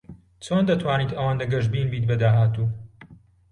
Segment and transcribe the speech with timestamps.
[0.43, 2.67] چۆن دەتوانیت ئەوەندە گەشبین بیت بە داهاتوو؟